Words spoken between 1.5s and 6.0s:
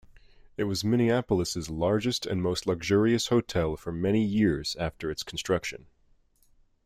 largest and most luxurious hotel for many years after its construction.